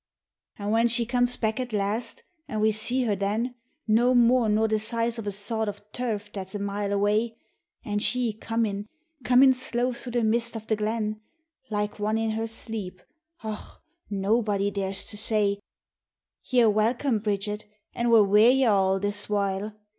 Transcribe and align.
An' 0.57 0.71
when 0.71 0.87
she 0.87 1.05
comes 1.05 1.37
back 1.37 1.59
at 1.59 1.73
last, 1.73 2.23
an' 2.47 2.59
we 2.59 2.71
see 2.71 3.03
her 3.03 3.15
then 3.15 3.53
No 3.87 4.15
more 4.15 4.49
nor 4.49 4.67
the 4.67 4.79
size 4.79 5.19
of 5.19 5.27
a 5.27 5.31
sod 5.31 5.69
of 5.69 5.83
turf 5.91 6.33
that's 6.33 6.55
a 6.55 6.59
mile 6.59 6.91
away, 6.91 7.37
And 7.85 8.01
she 8.01 8.33
cornin', 8.33 8.87
cornin' 9.23 9.53
slow 9.53 9.93
through 9.93 10.13
the 10.13 10.23
mist 10.23 10.55
of 10.55 10.65
the 10.65 10.75
glen, 10.75 11.21
Like 11.69 11.99
one 11.99 12.17
in 12.17 12.31
her 12.31 12.47
sleep, 12.47 12.99
och, 13.43 13.79
nobody 14.09 14.71
dares 14.71 15.05
to 15.05 15.17
say, 15.17 15.59
"You're 16.45 16.71
welcome, 16.71 17.19
Bridget, 17.19 17.65
an' 17.93 18.09
where 18.09 18.23
were 18.23 18.39
y'all 18.49 18.99
this 18.99 19.29
while?" 19.29 19.77